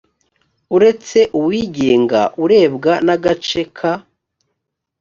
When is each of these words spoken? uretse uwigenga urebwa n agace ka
uretse 0.75 1.19
uwigenga 1.39 2.21
urebwa 2.43 2.93
n 3.05 3.07
agace 3.15 3.61
ka 3.77 3.93